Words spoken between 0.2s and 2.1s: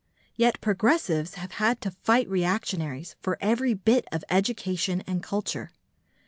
Yet progressives have had to